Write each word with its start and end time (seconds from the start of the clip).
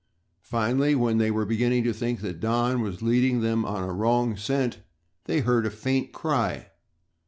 Finally, 0.41 0.95
when 0.95 1.19
they 1.19 1.29
were 1.29 1.45
beginning 1.45 1.83
to 1.83 1.93
think 1.93 2.21
that 2.21 2.39
Don 2.39 2.81
was 2.81 3.03
leading 3.03 3.41
them 3.41 3.63
on 3.63 3.83
a 3.83 3.93
wrong 3.93 4.35
scent, 4.35 4.79
they 5.25 5.41
heard 5.41 5.67
a 5.67 5.69
faint 5.69 6.11
cry. 6.11 6.71